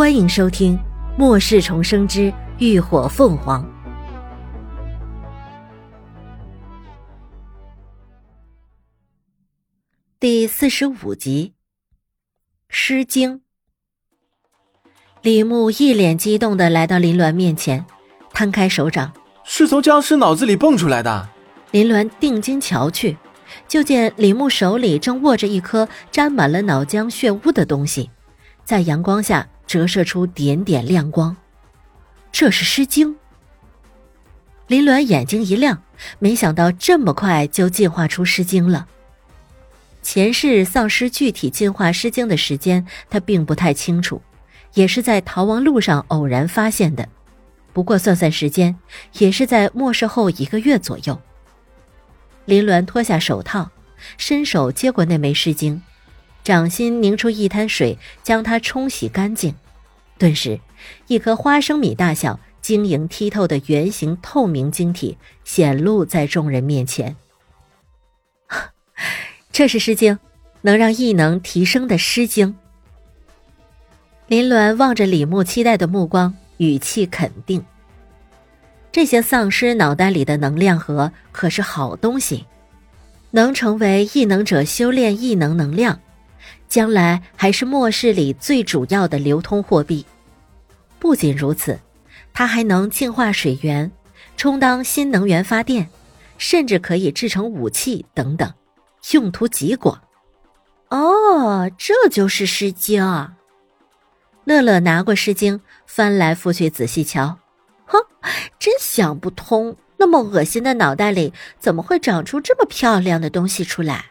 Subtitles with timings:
[0.00, 0.78] 欢迎收听
[1.18, 3.62] 《末世重生之浴火凤凰》
[10.18, 11.52] 第四十五集
[12.70, 13.34] 《诗经》。
[15.20, 17.84] 李牧一脸激动的来到林鸾面前，
[18.32, 19.12] 摊开手掌
[19.44, 21.28] ：“是从僵尸脑子里蹦出来的。”
[21.72, 23.18] 林鸾定睛瞧去，
[23.68, 28.08] 就见李牧手里正握着一颗沾满了脑浆血污的东西，
[28.64, 29.46] 在阳光下。
[29.70, 31.36] 折射出点点亮光，
[32.32, 33.14] 这是《诗经》。
[34.66, 35.80] 林鸾眼睛一亮，
[36.18, 38.88] 没想到这么快就进化出《诗经》了。
[40.02, 44.20] 前世丧尸具体进化《诗经》的时间，他并不太清楚，
[44.74, 47.08] 也是在逃亡路上偶然发现的。
[47.72, 48.76] 不过算算时间，
[49.18, 51.16] 也是在末世后一个月左右。
[52.44, 53.70] 林鸾脱下手套，
[54.18, 55.76] 伸手接过那枚《诗经》。
[56.42, 59.54] 掌心凝出一滩水，将它冲洗干净。
[60.18, 60.60] 顿时，
[61.06, 67.16] 一颗花生米大小、晶莹剔透的圆形透明晶体显露在众人面前。
[69.52, 70.14] 这是《诗经》，
[70.62, 72.48] 能让异能提升的《诗经》。
[74.26, 77.64] 林鸾望着李牧期待的目光，语气肯定
[78.92, 82.46] ：“这些丧尸脑袋里的能量核可是好东西，
[83.30, 85.98] 能成为异能者修炼异能能量。”
[86.70, 90.06] 将来还是末世里最主要的流通货币。
[91.00, 91.78] 不仅如此，
[92.32, 93.90] 它还能净化水源，
[94.36, 95.90] 充当新能源发电，
[96.38, 98.54] 甚至可以制成武器等等，
[99.10, 100.00] 用途极广。
[100.90, 103.02] 哦，这就是《诗经》。
[104.44, 107.38] 乐乐拿过《诗经》，翻来覆去仔细瞧。
[107.86, 107.98] 哼，
[108.60, 114.06] 真想不通，那么恶心的脑袋里怎么会长出这么漂亮的东西出来？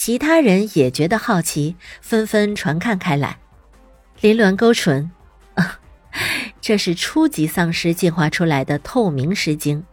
[0.00, 3.36] 其他人也觉得好奇，纷纷传看开来。
[4.22, 5.10] 林鸾勾唇
[6.58, 9.84] ：“这是初级丧尸进化出来的透明诗经，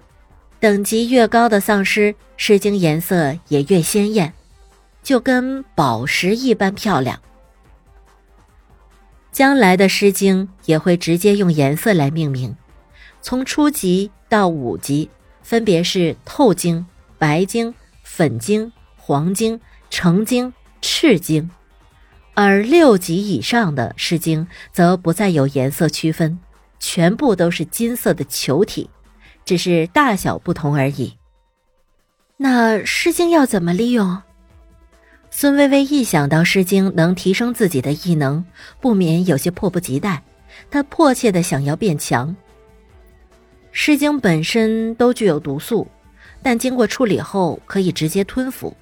[0.62, 4.34] 等级越高的丧尸，诗经颜色也越鲜艳，
[5.04, 7.20] 就跟宝石一般漂亮。
[9.34, 12.56] 将来的诗经也会直接用颜色来命名，
[13.22, 15.10] 从初级到五级，
[15.44, 16.86] 分别是透晶、
[17.18, 21.50] 白晶、粉晶、黄晶。”成精、赤精，
[22.34, 26.40] 而六级以上的诗经则不再有颜色区分，
[26.80, 28.90] 全部都是金色的球体，
[29.46, 31.18] 只是大小不同而已。
[32.38, 34.22] 那诗经要怎么利用？
[35.32, 38.46] 孙微微一想到诗经能提升自己的异能，
[38.80, 40.24] 不免有些迫不及待。
[40.70, 42.36] 她迫切的想要变强。
[43.72, 45.88] 诗经本身都具有毒素，
[46.42, 48.76] 但经过处理后可以直接吞服。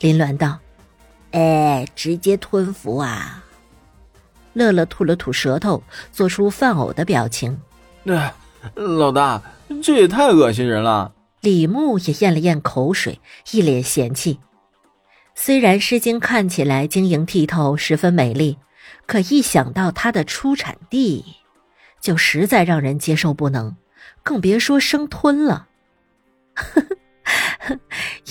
[0.00, 0.58] 林鸾道
[1.32, 3.44] ：“哎，直接吞服啊！”
[4.52, 7.60] 乐乐吐了吐舌头，做出犯呕的表情。
[8.02, 8.32] 那
[8.74, 9.40] 老大，
[9.82, 11.12] 这也太恶心人了。
[11.40, 13.20] 李牧也咽了咽口水，
[13.52, 14.40] 一脸嫌弃。
[15.34, 18.58] 虽然《诗经》看起来晶莹剔透，十分美丽，
[19.06, 21.24] 可一想到它的出产地，
[22.00, 23.76] 就实在让人接受不能，
[24.22, 25.68] 更别说生吞了。
[26.54, 26.96] 呵呵。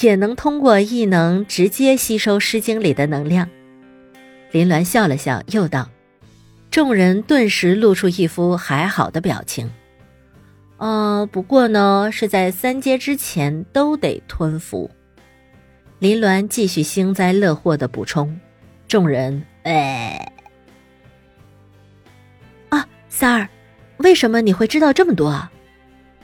[0.01, 3.49] 也能通过异能直接吸收《诗经》里的能量。
[4.51, 5.89] 林鸾笑了笑，又道
[6.71, 9.71] ：“众人顿时露出一副还好的表情。
[10.77, 14.89] 呃，不过呢，是在三阶之前都得吞服。”
[15.99, 18.39] 林鸾继续幸灾乐祸的补充。
[18.87, 20.31] 众人，哎，
[22.69, 23.49] 啊，三儿，
[23.97, 25.27] 为什么你会知道这么多？
[25.27, 25.51] 啊？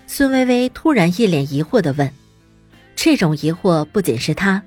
[0.07, 2.09] 孙微微突然一脸疑惑的问。
[2.95, 4.63] 这种疑惑不仅是他，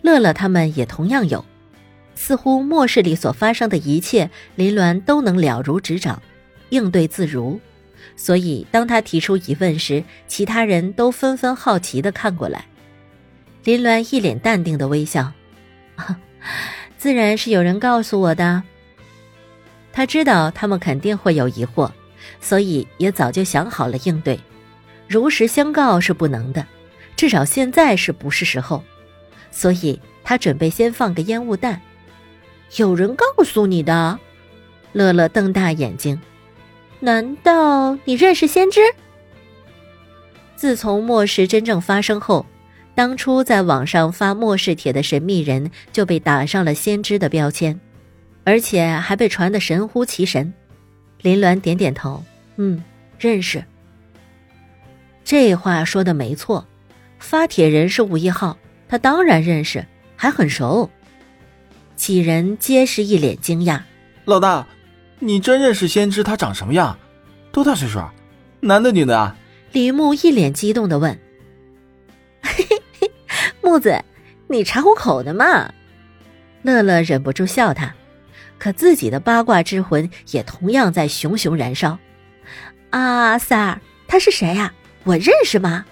[0.00, 1.44] 乐乐他们也同样有。
[2.14, 6.22] 似乎末世里所发生的一切，林鸾都能了如指掌，
[6.70, 7.60] 应对自如。
[8.14, 12.66] 所以当他提出疑问时，其他人都纷纷好奇的看过来。
[13.64, 15.32] 林鸾一脸淡定的微笑
[16.98, 18.62] ：“自然是有人告诉我的。
[19.92, 21.90] 他知道他们肯定会有疑惑，
[22.40, 24.38] 所以也早就想好了应对。
[25.08, 26.64] 如实相告是不能的。”
[27.22, 28.82] 至少现在是不是时候？
[29.52, 31.80] 所以他准备先放个烟雾弹。
[32.78, 34.18] 有人告诉你的？
[34.92, 36.20] 乐乐瞪大眼睛。
[36.98, 38.80] 难道你认识先知？
[40.56, 42.44] 自从末世真正发生后，
[42.96, 47.78] 当初在网上发末世帖的神秘人就被打上了先知的标签，
[48.42, 50.52] 而且还被传得神乎其神。
[51.20, 52.24] 林鸾点点头，
[52.56, 52.82] 嗯，
[53.16, 53.62] 认识。
[55.22, 56.66] 这话说的没错。
[57.22, 58.58] 发帖人是吴一浩，
[58.88, 59.86] 他当然认识，
[60.16, 60.90] 还很熟。
[61.94, 63.80] 几人皆是一脸惊讶，
[64.24, 64.66] 老大，
[65.20, 66.22] 你真认识先知？
[66.22, 66.98] 他长什么样？
[67.52, 68.00] 多大岁数？
[68.60, 69.36] 男的女的啊？
[69.72, 71.18] 李牧一脸激动的问
[72.42, 73.10] ：“嘿嘿嘿，
[73.62, 74.04] 木子，
[74.48, 75.72] 你查户口的嘛？”
[76.62, 77.94] 乐乐忍不住笑他，
[78.58, 81.98] 可自己的八卦之魂也同样在熊熊燃烧。
[82.90, 84.72] 啊，三儿，他是谁呀？
[85.04, 85.84] 我认识吗？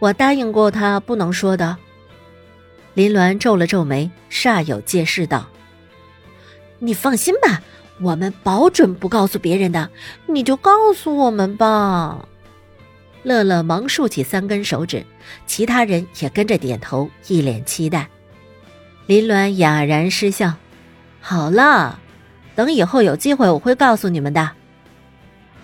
[0.00, 1.76] 我答应过他不能说的。
[2.94, 5.46] 林鸾皱了皱眉，煞有介事道
[6.80, 7.62] ：“你放心吧，
[8.00, 9.88] 我们保准不告诉别人的。
[10.26, 12.26] 你就告诉我们吧。”
[13.22, 15.04] 乐乐忙竖起三根手指，
[15.46, 18.08] 其他人也跟着点头，一脸期待。
[19.06, 20.54] 林鸾哑然失笑
[21.20, 22.00] ：“好了，
[22.54, 24.50] 等以后有机会，我会告诉你们的。”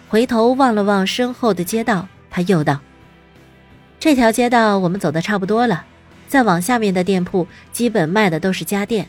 [0.08, 2.78] 回头望了望身后的街道，他又道
[3.98, 5.84] ：“这条街道我们走的差不多了，
[6.28, 9.08] 再往下面的店铺基本卖的都是家电。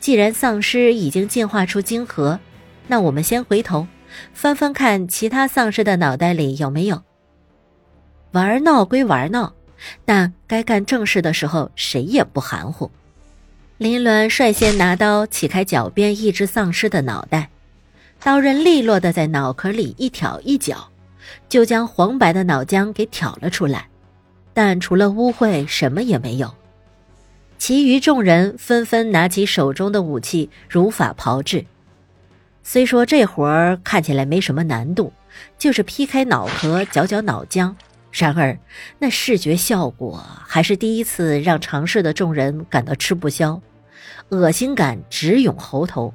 [0.00, 2.38] 既然丧尸已经进化出晶核，
[2.86, 3.86] 那我们先回头
[4.32, 7.02] 翻翻看其他丧尸的脑袋里有没有。
[8.32, 9.54] 玩闹归玩闹，
[10.04, 12.90] 但该干正事的时候谁也不含糊。”
[13.78, 17.50] 林鸾率先拿刀起开脚边一只丧尸的脑袋。
[18.22, 20.88] 刀刃利落的在脑壳里一挑一绞，
[21.48, 23.88] 就将黄白的脑浆给挑了出来，
[24.56, 26.54] 但除了污秽什么也没有。
[27.58, 31.66] 其余众人纷纷拿起手中的武器，如法炮制。
[32.62, 35.12] 虽说这活儿看起来没什么难度，
[35.58, 37.74] 就是劈开脑壳搅搅脑浆，
[38.10, 38.58] 然而
[38.98, 43.60] 那视觉效果还是第一次让尝试的众人感到吃不消，
[44.30, 46.14] 恶心感直涌喉头。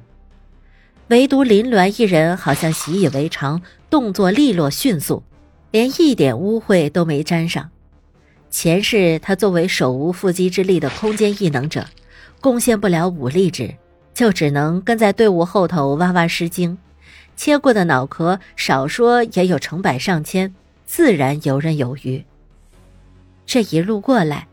[1.06, 5.22] 唯独林鸾一人好像习以为常，动作利落迅速，
[5.70, 7.70] 连一点污秽都没沾上。
[8.52, 11.86] 前世他作为手无缚鸡之力的空间异能者，
[12.38, 13.74] 贡献不了武力值，
[14.12, 16.76] 就只能跟在队伍后头挖挖尸精。
[17.34, 20.54] 切过的脑壳少说也有成百上千，
[20.84, 22.22] 自然游刃有余。
[23.46, 24.46] 这一路过来，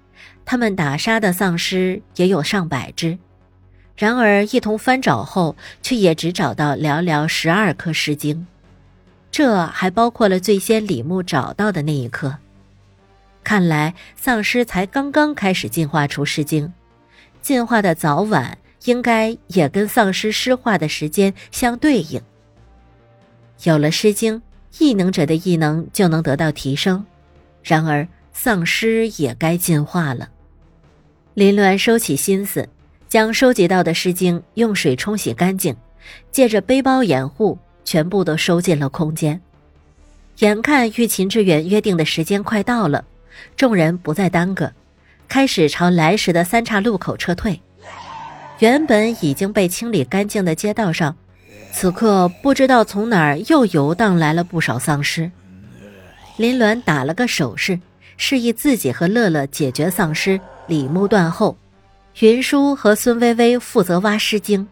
[0.46, 3.18] 他们打杀的丧尸也有上百只。
[3.98, 8.48] 然而，一同翻找后，却也只找到寥寥十二颗尸精，
[9.30, 12.38] 这还包括了最先李牧找到的那一颗。
[13.50, 16.72] 看来，丧尸才刚刚开始进化出尸精，
[17.42, 22.22] 进化的早晚应该也跟丧尸尸化的时间相对应。
[23.64, 24.40] 有了尸精，
[24.78, 27.04] 异能者的异能就能得到提升，
[27.64, 30.30] 然而丧尸也该进化了。
[31.34, 32.70] 林鸾收起心思。
[33.08, 35.76] 将收集到的尸精用水冲洗干净，
[36.32, 39.42] 借着背包掩护，全部都收进了空间。
[40.38, 43.04] 眼看与秦志远约定的时间快到了，
[43.56, 44.72] 众人不再耽搁，
[45.28, 47.62] 开始朝来时的三岔路口撤退。
[48.60, 51.16] 原本已经被清理干净的街道上，
[51.72, 55.32] 此刻不知道从哪儿又游荡来了不少丧尸。
[56.38, 57.80] 林鸾打了个手势，
[58.18, 61.58] 示意自己和乐乐解决丧尸，李牧断后。
[62.22, 64.68] 云舒和孙薇薇负责挖尸精。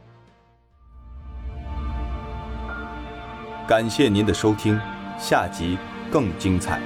[3.65, 4.77] 感谢您的收听，
[5.17, 5.77] 下集
[6.11, 6.81] 更精彩。